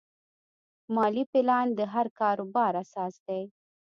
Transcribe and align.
مالي 0.95 1.23
پلان 1.31 1.67
د 1.75 1.79
هر 1.93 2.05
کاروبار 2.19 2.71
اساس 2.83 3.13
دی. 3.27 3.41